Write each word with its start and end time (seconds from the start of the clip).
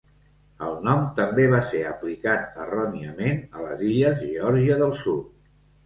El 0.67 0.79
nom 0.87 1.03
també 1.19 1.45
va 1.51 1.59
ser 1.67 1.83
aplicat 1.91 2.59
erròniament 2.65 3.41
a 3.55 3.69
les 3.71 3.87
illes 3.93 4.21
Geòrgia 4.27 4.85
del 4.85 5.01
Sud. 5.09 5.35